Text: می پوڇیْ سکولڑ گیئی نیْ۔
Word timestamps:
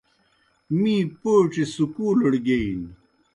می 0.79 0.95
پوڇیْ 1.19 1.63
سکولڑ 1.73 2.31
گیئی 2.47 2.69
نیْ۔ 2.81 2.91